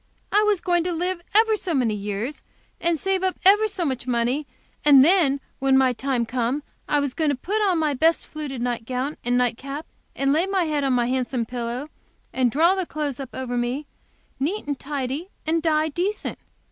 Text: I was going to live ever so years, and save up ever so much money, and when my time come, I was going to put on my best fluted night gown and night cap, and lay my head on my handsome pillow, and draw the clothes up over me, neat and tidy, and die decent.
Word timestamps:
I 0.31 0.41
was 0.41 0.61
going 0.61 0.83
to 0.85 0.91
live 0.91 1.21
ever 1.35 1.55
so 1.55 1.73
years, 1.75 2.41
and 2.79 2.99
save 2.99 3.21
up 3.21 3.37
ever 3.45 3.67
so 3.67 3.85
much 3.85 4.07
money, 4.07 4.47
and 4.83 5.03
when 5.59 5.77
my 5.77 5.93
time 5.93 6.25
come, 6.25 6.63
I 6.89 6.99
was 6.99 7.13
going 7.13 7.29
to 7.29 7.35
put 7.35 7.61
on 7.69 7.77
my 7.77 7.93
best 7.93 8.25
fluted 8.25 8.63
night 8.63 8.87
gown 8.87 9.17
and 9.23 9.37
night 9.37 9.59
cap, 9.59 9.85
and 10.15 10.33
lay 10.33 10.47
my 10.47 10.63
head 10.63 10.83
on 10.83 10.93
my 10.93 11.05
handsome 11.05 11.45
pillow, 11.45 11.87
and 12.33 12.49
draw 12.51 12.73
the 12.73 12.87
clothes 12.87 13.19
up 13.19 13.35
over 13.35 13.55
me, 13.55 13.85
neat 14.39 14.65
and 14.65 14.79
tidy, 14.79 15.29
and 15.45 15.61
die 15.61 15.89
decent. 15.89 16.39